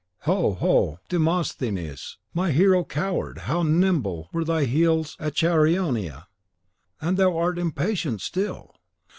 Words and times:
Ho, 0.21 0.53
ho! 0.55 0.97
Demosthenes, 1.09 2.17
my 2.33 2.51
hero 2.51 2.83
coward, 2.83 3.37
how 3.41 3.61
nimble 3.61 4.29
were 4.33 4.43
thy 4.43 4.65
heels 4.65 5.15
at 5.19 5.35
Chaeronea! 5.35 6.25
And 6.99 7.17
thou 7.17 7.37
art 7.37 7.59
impatient 7.59 8.19
still! 8.21 8.73